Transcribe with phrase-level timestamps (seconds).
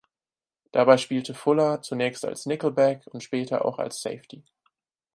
[0.71, 4.43] Dabei spielte Fuller zunächst als Nickelback und später auch als Safety.